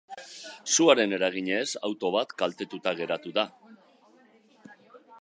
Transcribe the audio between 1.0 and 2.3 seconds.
eraginez auto